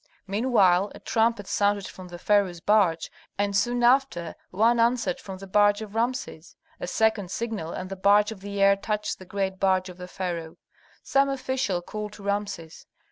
[0.25, 5.45] Meanwhile a trumpet sounded from the pharaoh's barge, and soon after one answered from the
[5.45, 6.55] barge of Rameses.
[6.79, 10.07] A second signal, and the barge of the heir touched the great barge of the
[10.07, 10.57] pharaoh.
[11.03, 12.87] Some official called to Rameses.